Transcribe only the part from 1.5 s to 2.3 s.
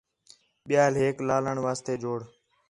واسطے جوڑ